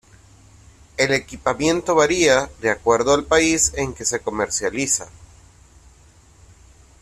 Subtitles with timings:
[0.97, 5.07] El equipamiento varía de acuerdo al país en que se comercializa.